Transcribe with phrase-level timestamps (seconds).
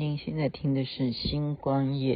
[0.00, 2.15] 您现在听的是《星光夜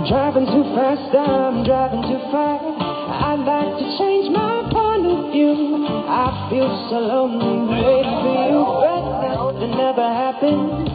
[0.00, 2.56] I'm driving too fast, I'm driving too far.
[2.56, 5.84] I'd like to change my point of view.
[6.08, 10.88] I feel so lonely waiting for you, but nothing ever happens.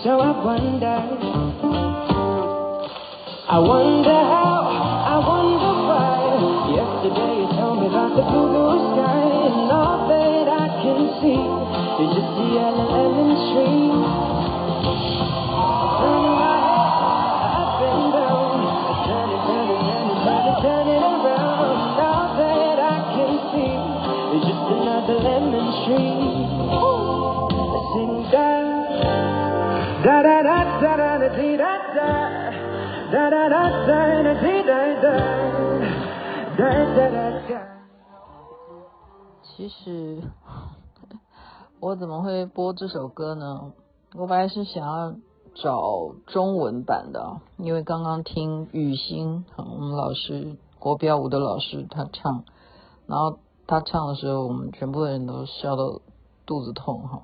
[0.00, 0.96] So I wonder,
[3.52, 6.72] I wonder how, I wonder why.
[6.72, 11.36] Yesterday you told me about the blue, blue sky, and all that I can see
[12.00, 14.15] is just the yellow lemon tree.》。
[39.42, 40.20] 其实
[41.78, 43.72] 我怎么会播这首歌呢？
[44.16, 45.14] 我本来是想要
[45.54, 45.80] 找
[46.26, 52.42] 中文版的，因为刚刚听雨欣，我们老师国标舞的老师他唱，
[53.06, 56.00] 然后他唱的时候，我们全部的人都笑到
[56.46, 57.22] 肚子痛哈。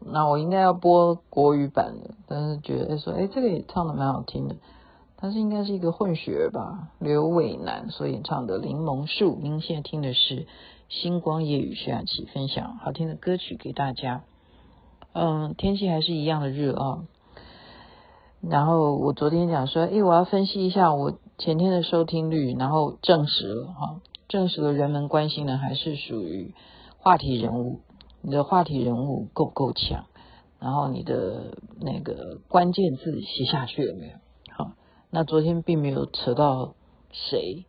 [0.00, 4.56] 那我应该要播国语版的，但是觉得说，哎，这个也唱的蛮好听的。
[5.16, 9.36] 他是应该是一个混血吧，刘伟南所演唱的《柠檬树》。
[9.40, 10.44] 您现在听的是
[10.88, 14.22] 《星光夜雨》徐雅琪分享好听的歌曲给大家。
[15.14, 17.02] 嗯，天气还是一样的热啊。
[18.40, 26.54] 然后我昨天讲说，哎，我要分析一下我前天的收听率，然后证实了哈，证实了人们关心的还是属于
[26.98, 27.80] 话题人物。
[28.20, 30.04] 你的话题人物够不够强？
[30.60, 34.12] 然后你的那个关键字写下去了没有？
[34.50, 34.72] 好，
[35.10, 36.74] 那昨天并没有扯到
[37.12, 37.64] 谁，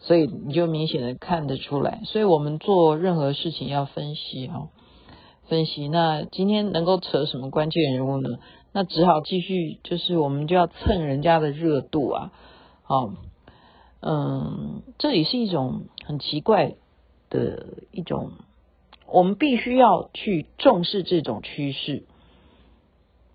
[0.00, 2.00] 所以你就明显的看得出来。
[2.04, 4.70] 所以我们做任何事情要分析哈，
[5.48, 5.86] 分析。
[5.86, 8.38] 那今天能够扯什么关键人物呢？
[8.72, 12.32] 那只好继续，就是我们就要蹭人家的热度啊。
[12.82, 13.12] 好，
[14.02, 16.74] 嗯，这里是一种很奇怪
[17.30, 18.32] 的一种。
[19.06, 22.04] 我们必须要去重视这种趋势，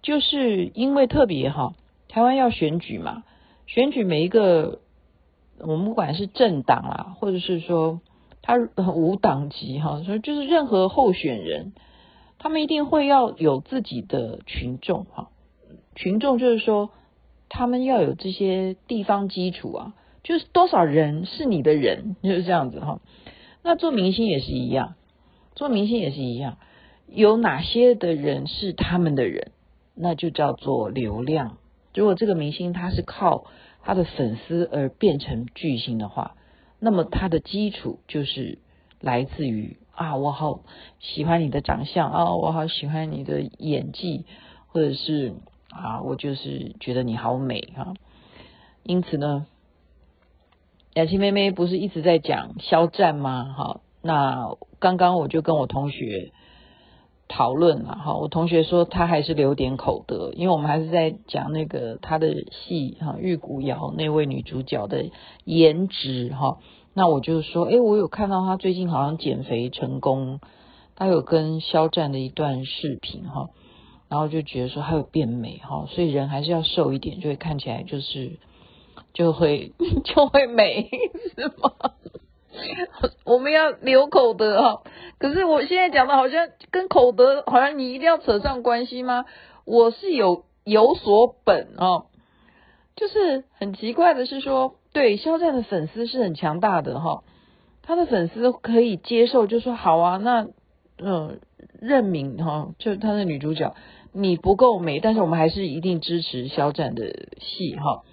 [0.02, 1.76] 就是因为特别哈，
[2.10, 3.24] 台湾要选举嘛，
[3.68, 4.80] 选举每一个
[5.60, 8.02] 我们不管是政党啊，或者是说
[8.42, 11.74] 他无党籍哈，所以就是任何候选人，
[12.40, 15.30] 他们一定会要有自己的群众哈，
[15.96, 16.90] 群众就是说
[17.50, 19.94] 他们要有这些地方基础啊，
[20.28, 23.00] 就是多少人是你的人， 就是这样子哈。
[23.64, 24.96] 那做明星也是一样。
[25.56, 26.58] 做明星也是一样，
[27.08, 29.54] 有哪些的人是他们的人，
[29.96, 31.60] 那就叫做流量。
[31.96, 33.46] 如果这个明星他是靠
[33.82, 36.36] 他的粉丝而变成巨星的话，
[36.78, 38.60] 那么他的基础就是
[39.00, 40.60] 来自于啊，我好
[41.00, 44.26] 喜欢你的长相啊，我好喜欢你的演技，
[44.68, 45.34] 或者是
[45.70, 47.94] 啊，我就是觉得你好美啊。
[48.84, 49.48] 因此呢，
[50.98, 53.54] 雅琪妹妹不是一直在讲肖战吗？
[53.56, 53.82] 哈。
[54.02, 56.32] 那刚刚我就跟我同学
[57.28, 65.12] 讨论了哈，我同学说他还是留点口德，因为我们还是在讲那个他的戏哈，玉骨遥那位女主角的
[65.46, 66.58] 颜值哈。
[66.96, 70.40] 那我就说，诶，我有看到他最近好像减肥成功，
[70.96, 73.52] 他有跟肖战的一段视频哈，
[74.10, 78.40] 然后就觉得说他有变美哈，所以人还是要瘦一点，就会看起来就是
[79.18, 79.74] 就会
[80.06, 80.88] 就会美，
[81.36, 81.72] 是吗？
[83.26, 84.84] 我们要留口德哈，
[85.18, 89.26] 可是我现在讲的好像跟口德好像你一定要扯上关系吗？
[89.66, 92.06] 我是有有所本哦，
[92.96, 97.24] 就是很奇怪的是说，对肖战的粉丝是很强大的哈，
[97.82, 100.48] 他的粉丝可以接受，就说好啊，那
[101.00, 101.40] 嗯
[101.82, 103.76] 任敏哈，就他的女主角
[104.14, 108.04] 你不够美，但是我们还是一定支持肖战的戏哈，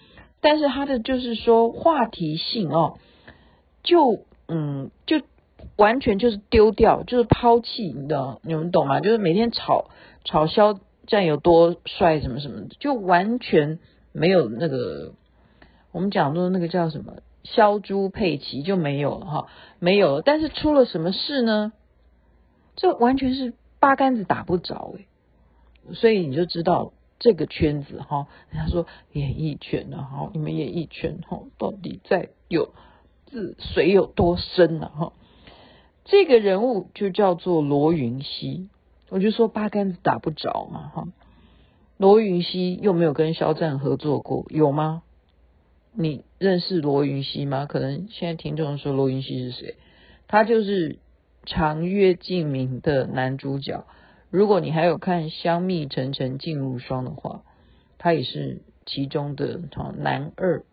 [0.44, 2.99] 但是他的就是说话题性哦。
[3.82, 5.23] 就嗯，就
[5.76, 8.41] 完全就是丢掉，就是抛弃，你知道？
[8.43, 9.00] 你们懂吗？
[9.00, 9.87] 就是每天吵
[10.23, 13.79] 吵肖战有多帅什么什么的，就完全
[14.12, 15.14] 没有那个
[15.93, 19.47] 我们讲说那个叫什么肖猪佩奇就没有了哈，
[19.79, 20.23] 没有了。
[20.23, 21.73] 但是出了什么事呢？
[22.76, 25.06] 这完全是八竿子打不着诶，
[25.94, 26.93] 所以你就知道
[27.25, 32.75] 这个圈子哈，人家说演艺圈呢，哈，你们演艺圈哈，到底在有
[33.32, 34.91] 是水有多深呢？
[34.94, 35.15] 哈，
[36.05, 38.69] 这个人物就叫做罗云熙，
[39.09, 41.09] 我就说八竿子打不着嘛，哈。
[41.97, 45.03] 罗云熙又没有跟肖战合作过，有吗？
[45.94, 47.65] 你认识罗云熙吗？
[47.65, 49.76] 可能现在听众说罗云熙是谁？
[50.29, 50.93] 他就是
[51.47, 53.87] 《长月烬明》的男主角。
[54.34, 57.44] 如果你还有看《香蜜沉沉烬如霜》的话，
[57.98, 59.60] 他也是其中的
[59.96, 60.64] 男二。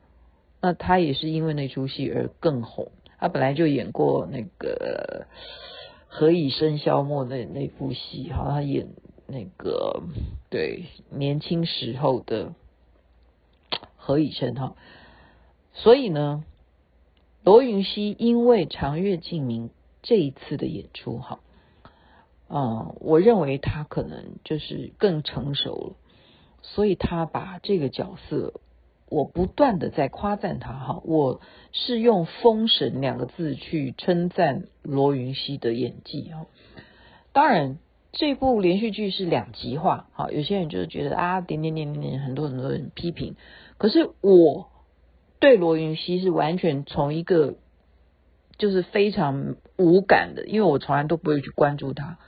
[0.61, 2.91] 那他也是因为那出戏而更红。
[3.19, 5.27] 他本来就演过那个
[6.07, 8.87] 《何以笙箫默》那那部戏，哈，他演
[9.27, 10.01] 那个
[10.49, 12.55] 对年轻时候的
[13.95, 14.75] 何以琛哈。
[15.73, 16.43] 所以呢，
[17.43, 19.69] 罗云熙因为《长月烬明》
[20.01, 21.39] 这一次的演出哈。
[22.53, 25.95] 嗯，我认为他可能就是更成熟了，
[26.61, 28.53] 所以他把这个角色，
[29.07, 31.39] 我不断的在夸赞他哈，我
[31.71, 36.45] 是用“封神”两个字去称赞罗云熙的演技哈。
[37.31, 37.77] 当然，
[38.11, 43.37] 这部连续剧是两极化，哈，有些人就是觉得啊，点点点点点，很多很多人批评，
[43.77, 44.69] 可是我
[45.39, 47.55] 对罗云熙是完全从一个
[48.57, 52.19] 就是非常无感的，因为我从来都不会去关注他。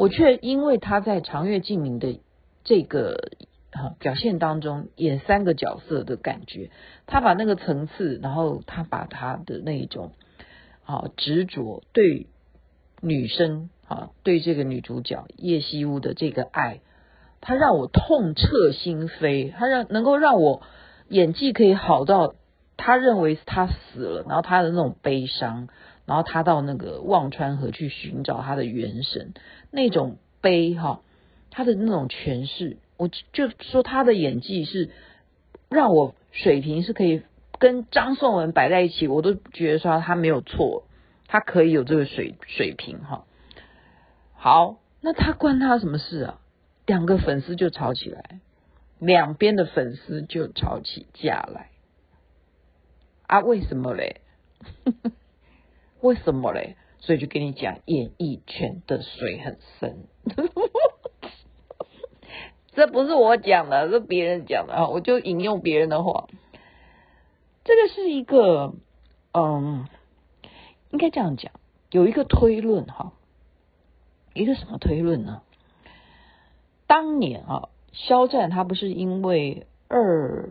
[0.00, 2.20] 我却因为他在《长月烬明》的
[2.64, 3.32] 这个
[3.70, 6.70] 啊表现当中演三个角色的感觉，
[7.06, 10.12] 他把那个层次，然后他把他的那种
[10.86, 12.28] 啊执着对
[13.02, 16.80] 女生啊对这个女主角叶希乌的这个爱，
[17.42, 20.62] 他让我痛彻心扉，他让能够让我
[21.10, 22.36] 演技可以好到
[22.78, 25.68] 他认为他死了，然后他的那种悲伤。
[26.10, 29.32] 然后他到那个忘川河去寻找他的元神，
[29.70, 31.02] 那种悲哈，
[31.52, 34.90] 他的那种诠释，我就说他的演技是
[35.68, 37.22] 让我水平是可以
[37.60, 40.82] 跟张颂文摆在一起，我都觉得说他没有错，
[41.28, 43.24] 他可以有这个水水平哈。
[44.34, 46.40] 好，那他关他什么事啊？
[46.86, 48.40] 两个粉丝就吵起来，
[48.98, 51.68] 两边的粉丝就吵起架来
[53.28, 53.38] 啊？
[53.38, 54.22] 为什么嘞？
[56.00, 56.76] 为什么嘞？
[57.02, 60.04] 所以就跟你讲，演艺圈的水很深。
[62.72, 64.88] 这不是我讲的，是别人讲的啊！
[64.88, 66.28] 我就引用别人的话。
[67.64, 68.74] 这个是一个，
[69.32, 69.88] 嗯，
[70.90, 71.52] 应该这样讲，
[71.90, 73.12] 有一个推论哈。
[74.34, 75.40] 一个什么推论呢？
[76.86, 80.50] 当年啊，肖战他不是因为二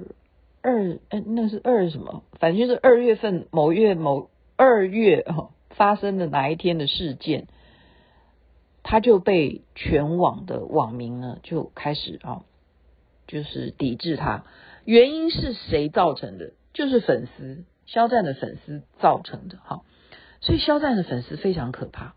[0.62, 2.24] 二哎，那是二什么？
[2.40, 4.32] 反正就是二月份某月某。
[4.62, 7.48] 二月哈发生的哪一天的事件，
[8.84, 12.42] 他就被全网的网民呢就开始啊，
[13.26, 14.44] 就是抵制他。
[14.84, 16.52] 原因是谁造成的？
[16.74, 19.84] 就是粉丝肖战的粉丝造成的哈。
[20.42, 22.16] 所以肖战的粉丝非常可怕，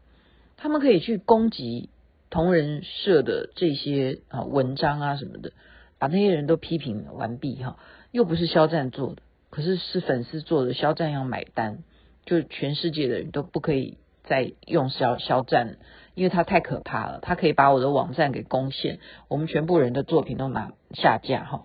[0.56, 1.91] 他们可以去攻击
[2.29, 5.53] 同人社的这些啊文章啊什么的，
[6.00, 7.79] 把那些人都批评完毕哈。
[8.11, 11.85] 又不是肖战做的，可是是粉丝做的，肖战要买单。
[12.24, 15.76] 就全世界的人都不可以再用肖肖战，
[16.14, 21.64] 因为他太可怕了，他可以把我的网站给攻陷，我们全部人的作品都拿下架哈。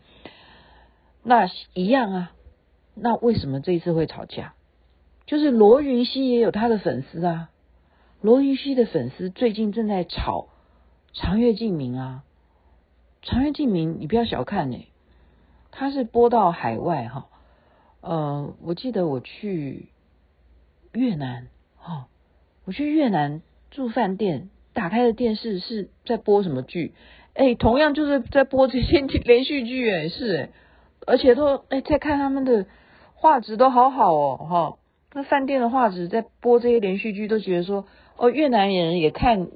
[1.21, 2.31] 那一样啊，
[2.95, 4.55] 那为什么这一次会吵架？
[5.27, 7.49] 就是罗云熙也有他的粉丝啊，
[8.21, 10.47] 罗云熙的粉丝最近正在吵
[11.19, 12.23] 《长月烬明》啊，
[13.29, 14.87] 《长月烬明》你不要小看哎，
[15.69, 17.27] 他是播到海外哈，
[18.01, 19.89] 呃，我记得我去。
[20.93, 21.47] 越南，
[21.83, 22.05] 哦，
[22.65, 23.41] 我去越南
[23.71, 26.93] 住饭店，打开的电视是在播什么剧？
[27.33, 30.49] 哎，同样就是在播这些连续剧，哎，是哎，
[31.05, 32.65] 而且都哎在看他们的
[33.13, 34.77] 画质都好好哦，哈、
[35.13, 37.85] 那饭店的画质在播这些连续剧，都觉得说
[38.17, 39.47] 哦，越南人也看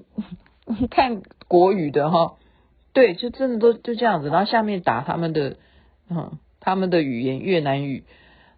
[0.92, 2.36] 看国语的哈、
[2.94, 5.58] 对，就真的都就这样子，然后下面打他们的
[6.10, 8.04] 嗯他们的语言越南语，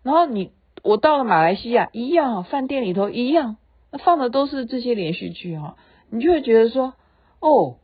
[0.04, 0.52] 然后你。
[0.84, 3.56] 我到了马来西亚，一样，饭店里头一样，
[4.04, 5.78] 放的都是这些连续剧哈，
[6.10, 6.94] 你就会觉得说，
[7.40, 7.78] 哦，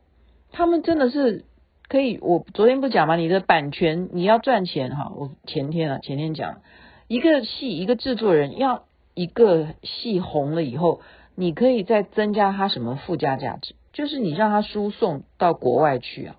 [0.52, 1.46] 他们真的是
[1.88, 2.20] 可以。
[2.22, 3.16] 我昨天不讲吗？
[3.16, 5.14] 你的版权你要赚钱哈。
[5.16, 6.62] 我前天啊，前天讲
[7.08, 11.00] 一个戏，一个制作人要一个戏红了以后，
[11.36, 16.36] 你可以再增加它什么附加价值，就是你让它输送到国外去啊，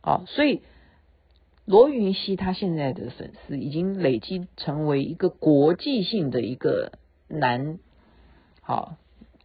[0.00, 0.62] 好，所以。
[1.70, 6.98] 罗云熙他现在的粉丝已经累积成为一个国际性的一个
[7.28, 7.78] 男，
[8.60, 8.96] 好，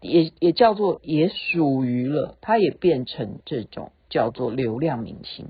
[0.02, 5.50] 也也叫做也属于了，他也变成这种叫做流量明星，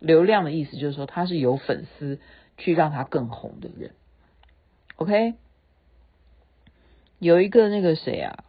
[0.00, 2.18] 流量的意思就是说他是有粉丝
[2.58, 3.92] 去让他更红的人。
[4.96, 5.34] OK，
[7.20, 8.42] 有一个那个谁啊，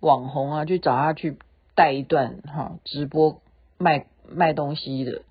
[0.00, 1.38] 网红啊，就找他去
[1.76, 3.40] 带一段哈直播
[3.78, 5.22] 卖卖东西的，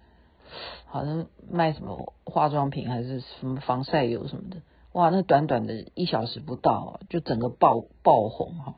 [0.88, 4.58] 好像卖什么化妆品还是什么防晒油什么的。
[4.94, 8.76] 哇，那短短的一小时不到，就整个爆爆红哈，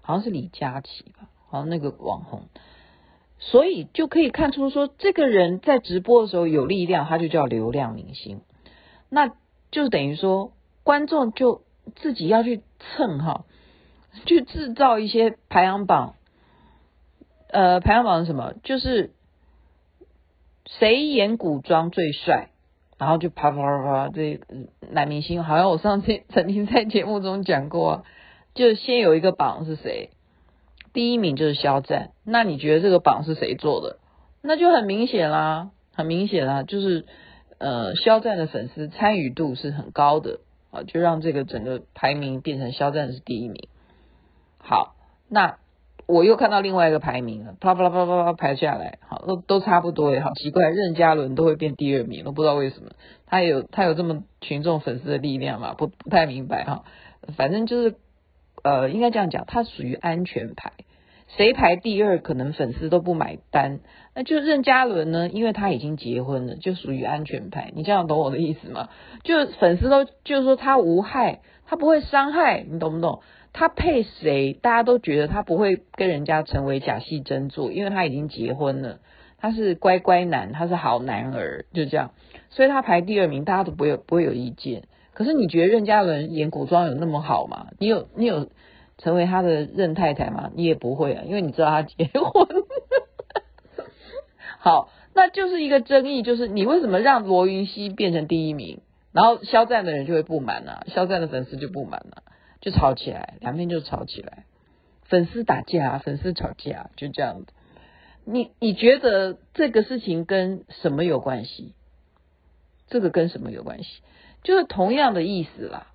[0.00, 2.44] 好像是李佳琦吧，好像那个网红，
[3.38, 8.40] 所以就可以看出说，这个人在直播的时候有力量，他就叫流量明星，
[9.10, 9.30] 那
[9.70, 10.52] 就等于说
[10.84, 11.62] 观众就
[11.96, 13.44] 自己要去蹭哈，
[14.24, 16.14] 去制造一些排行榜，
[17.50, 18.54] 呃，排行榜是什么？
[18.62, 19.12] 就是
[20.78, 22.50] 谁演古装最帅。
[22.98, 24.40] 然后就啪啪啪啪，这
[24.90, 28.04] 男明星好像我上次曾经在节目中讲过，
[28.54, 30.10] 就先有一个榜是谁，
[30.92, 32.10] 第一名就是肖战。
[32.24, 33.98] 那你觉得这个榜是谁做的？
[34.42, 37.06] 那就很明显啦，很明显啦，就是
[37.58, 40.40] 呃肖战的粉丝参与度是很高的
[40.72, 43.68] 啊，就让这个整个排名变成肖战是第一名。
[44.58, 44.96] 好，
[45.28, 45.58] 那。
[46.08, 52.92] 我又看到另外一个排名了，啪啪啪啪啪排下来，好，都都差不多耶，好奇怪，任嘉伦都会变第二名，我不知道为什么，
[53.26, 55.74] 他有他有这么群众粉丝的力量嘛？
[55.74, 56.84] 不不太明白哈，
[57.36, 57.96] 反正就是
[58.62, 60.72] 呃，应该这样讲，他属于安全牌，
[61.36, 63.80] 谁排第二可能粉丝都不买单，
[64.14, 68.88] 那就任嘉伦呢，因为他已经结婚了，就属于安全牌，你这样懂我的意思吗？
[69.24, 73.20] 就粉丝都就是说他无害，他不会伤害，你懂不懂？
[73.58, 79.00] 他配谁，大家都觉得他不会跟人家成为假戏真做，因为他已经结婚了，
[79.36, 82.12] 他是乖乖男，他是好男儿，就这样，
[82.50, 84.84] 所以他排第二名，大家都不会不会有意见。
[85.12, 87.66] 可是你觉得任嘉伦演古装有那么好吗？
[87.80, 88.48] 你有你有
[88.96, 90.52] 成为他的任太太吗？
[90.54, 92.46] 你也不会啊，因为你知道他结婚。
[94.60, 102.22] 好，那就是一个争议，就是你为什么让罗云熙变成第一名，然后肖战的人就会不满了，肖战的粉丝就不满了。
[102.60, 104.44] 就吵起来，两边就吵起来，
[105.04, 107.52] 粉丝打架，粉丝吵架，就这样子。
[108.24, 111.72] 你你觉得这个事情跟什么有关系？
[112.88, 114.02] 这个跟什么有关系？
[114.42, 115.86] 就是同样的意思啦。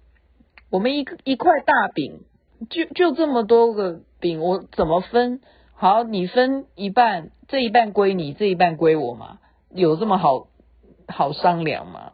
[0.70, 2.22] 我们一一块大饼，
[2.70, 5.42] 就就这么多个饼，我怎么分？
[5.76, 9.40] 好，你分一半，这一半归你，这一半归我嘛？
[9.70, 10.48] 有这么好
[11.08, 12.14] 好商量吗？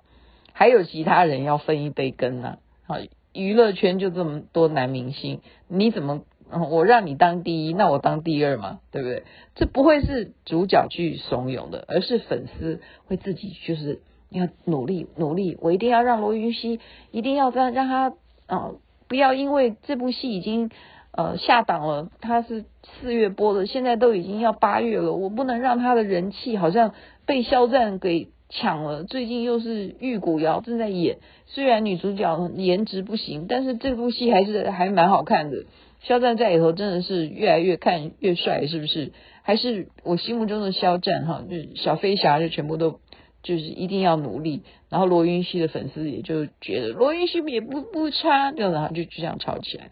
[0.54, 2.58] 还有其他人要分一杯羹呢？
[2.86, 2.96] 好。
[3.40, 9.24] 娱乐圈就这么多男明星，你怎么嗯我让你当第一，那我当第二嘛，对不对？
[9.56, 16.80] 这不会是主角去怂恿的，而是粉丝会自己就是要努力努力，我一定要让罗云熙，
[17.12, 18.14] 一定要让让他
[18.48, 18.72] 啊、
[19.08, 20.72] 不要因为这部戏已经
[21.12, 26.94] 呃下档了，他是四月播的，现在都已经要八月了，我不能让他的人气好像
[27.26, 28.30] 被肖战给。
[28.50, 35.66] 抢了，最近又是玉骨遥正在演，虽然女主角颜值不行，但是这部戏还是还蛮好看的。
[36.02, 39.12] 肖战在里头真的是越来越看越帅，是不是？
[39.44, 43.00] 还是我心目中的肖战哈，就小飞侠就全部都
[43.44, 49.92] 就是一定要努力，然后罗云熙的粉丝也就觉得罗云熙也不不差，就然后就就这样吵起来，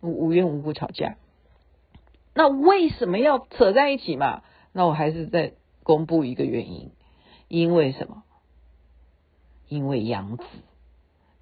[0.00, 1.16] 无缘无故吵架。
[2.34, 4.42] 那为什么要扯在一起嘛？
[4.72, 6.90] 那我还是再公布一个原因。
[7.48, 8.22] 因为什么？
[9.68, 10.44] 因为杨紫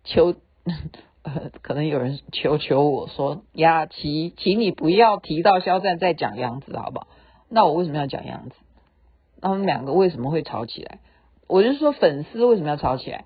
[0.03, 0.35] 求，
[1.23, 7.07] 呃，可能有人求求我说：“雅琪，请你不要提到肖战，再讲杨紫好不好？”
[7.49, 8.57] 那我为什么要讲杨紫？
[9.41, 10.99] 他们两个为什么会吵起来？
[11.47, 13.25] 我就说粉丝为什么要吵起来？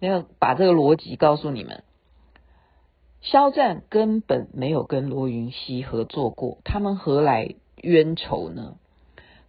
[0.00, 1.84] 要把这个逻辑告诉你们。
[3.20, 8.76] 肖战根本没有跟罗云熙合作过，他们何来冤仇呢？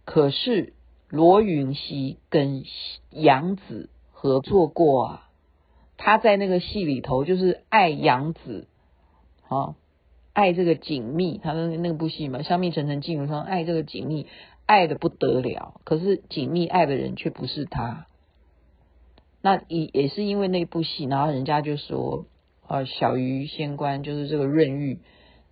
[0.04, 0.74] 可是。
[1.12, 2.64] 罗云熙跟
[3.10, 5.28] 杨紫合作过啊，
[5.98, 8.66] 他在那个戏里头就是爱杨紫，
[9.46, 9.76] 啊，
[10.32, 14.26] 爱这个锦觅，他的那部戏嘛，香蜜沉沉烬如霜，爱这个锦觅，
[14.64, 15.82] 爱的不得了。
[15.84, 18.06] 可是紧密爱的人却不是他，
[19.42, 22.24] 那也也是因为那部戏，然后人家就说，
[22.66, 25.00] 呃，小鱼仙官就是这个润玉，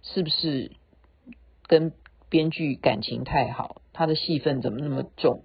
[0.00, 0.72] 是不是
[1.66, 1.92] 跟
[2.30, 5.42] 编剧感情太好，他的戏份怎么那么重？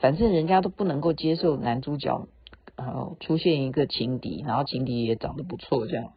[0.00, 2.26] 反正人家都不能够接受男主角，
[2.76, 6.12] 然后出现一个情敌，然后情敌也长得不错，这样。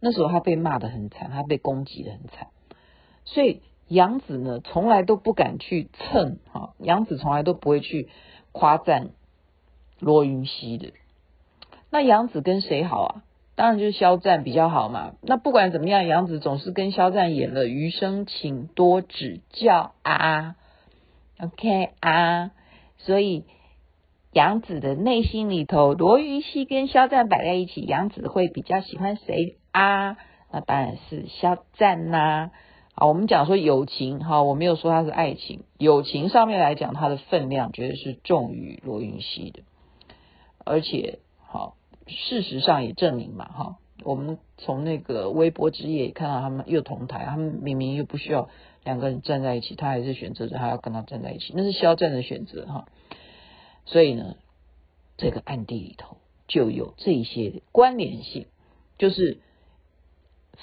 [0.00, 2.48] 那时候他被骂得很惨，他被攻击得很惨。
[3.24, 8.08] 所以杨紫呢，从来都不敢去蹭哈，杨紫从来都不会去
[8.52, 9.10] 夸赞
[9.98, 10.92] 罗云熙的。
[11.90, 13.24] 那杨紫跟谁好啊？
[13.56, 15.14] 当然就是肖战比较好嘛。
[15.22, 20.56] 那不管怎么样，杨紫总是跟肖战演了《余生，请多指教》啊。
[21.40, 22.50] OK 啊。
[23.04, 23.44] 所以
[24.32, 30.16] 杨紫的内心里头，罗云熙跟肖战摆在一起，杨紫会比较喜欢谁啊？
[30.50, 32.50] 那当然是肖战呐、啊。
[32.96, 39.64] 好，我们讲说友情，哈，我没有说他是爱情，友情上面来讲，他的分量绝对是重于罗云熙的。
[40.64, 41.74] 而且，好，
[42.06, 48.48] 事实上也证明嘛，哈，我们从那个微博之夜看到他们又同台，他们明明又不需要
[48.84, 52.86] 两个人站在一起，他还是选择着还要跟他站在一起，那是肖战的选择，哈。
[53.86, 54.36] 所以呢，
[55.16, 58.46] 这个暗地里头就有这些关联性，
[58.98, 59.38] 就是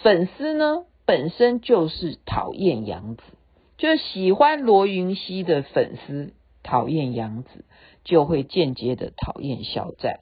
[0.04, 3.24] 粉丝呢本身就是讨厌杨紫，
[3.78, 7.66] 就是喜欢罗云熙的粉丝讨厌杨紫，
[8.04, 10.20] 就会间接的讨厌肖战。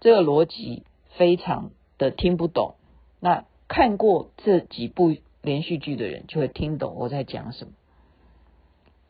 [0.00, 0.84] 这个逻辑
[1.16, 2.74] 非常的听不懂，
[3.20, 5.16] 那看过这几部
[5.46, 7.70] 连续剧的人就会听懂我在讲什么。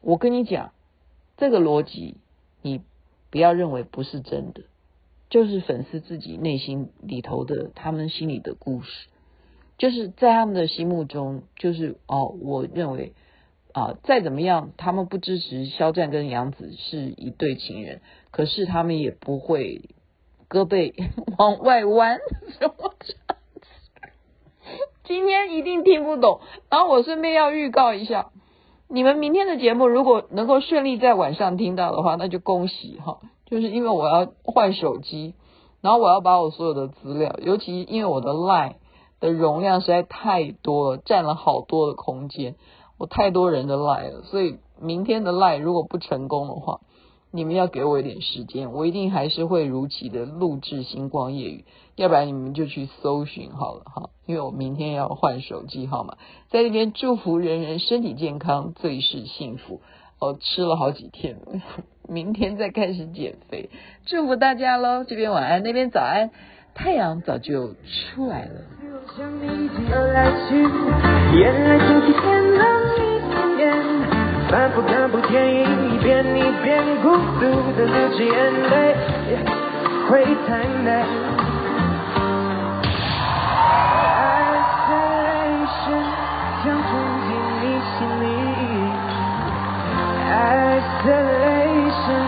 [0.01, 0.73] 我跟你讲，
[1.37, 2.19] 这个逻辑
[2.63, 2.83] 你。
[3.29, 4.63] 不要认为不是真的，
[5.29, 9.09] 就是粉丝自己内心里头的他们心里的故事，
[9.77, 13.13] 就是在他们的心目中，就是哦，我认为
[13.73, 18.01] 啊、再怎么样，他们不支持肖战跟杨紫是一对情人，
[18.31, 19.91] 可是他们也不会
[20.49, 20.95] 胳膊
[21.37, 22.19] 往外弯，
[22.59, 22.95] 什么？
[25.07, 28.31] 今天一定听不懂，然后我顺便要预告一下。
[28.89, 33.19] 你们明天的节目如果能够顺利在晚上听到的话，那就恭喜哈！
[33.45, 35.35] 就是因为我要换手机，
[35.81, 38.75] 然后我要把我所有的资料，尤其因为我的 Line
[39.21, 42.55] 的容量实在太多了，占了好多的空间，
[42.99, 46.81] 我太多人的 Line 了，所以明天的 Line 如果不成功的话，
[47.37, 51.65] 你们要给我一点时间，我一定还是会如期的录制《星光夜语》，
[51.95, 56.17] 要不然你们就去搜寻好了哈，因为我明天要换手机号码，
[56.49, 59.81] 在这边祝福人人身体健康，最是幸福。
[60.19, 61.37] 哦，吃了好几天，
[62.09, 63.69] 明天再开始减肥，
[64.07, 65.05] 祝福大家喽！
[65.05, 66.31] 这边晚安，那边早安，
[66.75, 67.75] 太阳早就
[68.15, 68.63] 出来了。
[74.49, 77.43] 反复看部电影，一遍一遍孤独
[77.77, 78.33] 的流着眼
[78.71, 78.95] 泪，
[80.09, 80.49] 会太
[80.85, 80.89] 美。
[84.87, 86.03] Isolation
[86.63, 86.89] 想冲
[87.27, 87.29] 进
[87.61, 88.25] 你心里
[90.95, 92.27] ，Isolation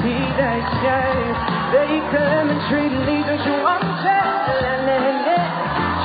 [0.00, 0.02] 期
[0.38, 0.40] 待
[0.80, 1.20] 下雨
[1.72, 4.06] 的一刻，Lemon Tree 你总是忘记，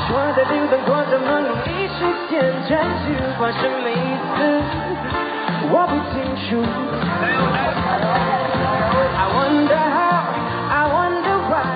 [0.08, 2.34] 说的流动过的梦里，一时间
[2.68, 2.72] 转
[3.06, 3.06] 去，
[3.40, 3.94] 发生什么意
[4.36, 4.38] 思
[5.66, 6.62] Shoes.
[6.62, 7.26] I
[9.34, 10.30] wonder how,
[10.70, 11.74] I wonder why.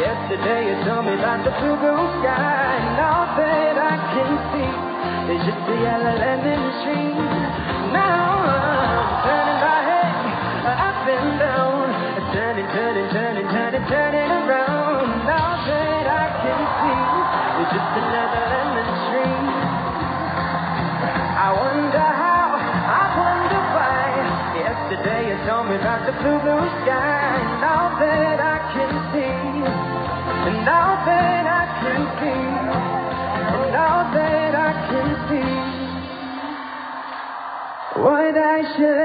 [0.00, 4.72] Yesterday you told me about the blue, blue sky, and all that I can see
[5.34, 7.20] is just the yellow lemon in the.
[7.92, 10.08] Now I'm turning my head
[10.72, 11.84] up and down,
[12.32, 14.77] turning, turning, turning, turning, turning around.
[26.22, 27.18] The blue, sky.
[27.38, 29.38] And all that I can see
[30.48, 32.44] And all that I can see
[33.54, 35.54] And all that I can see
[38.02, 38.98] What I should